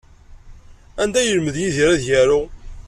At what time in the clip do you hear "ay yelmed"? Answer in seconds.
1.21-1.55